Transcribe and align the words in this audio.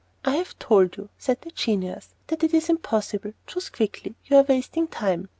"I 0.25 0.35
have 0.37 0.57
told 0.57 0.97
you," 0.97 1.09
said 1.19 1.43
the 1.43 1.51
genius, 1.51 2.15
"that 2.25 2.43
it 2.43 2.55
is 2.55 2.69
impossible. 2.69 3.33
Choose 3.45 3.69
quickly; 3.69 4.15
you 4.25 4.37
are 4.37 4.41
wasting 4.41 4.87
time." 4.87 5.29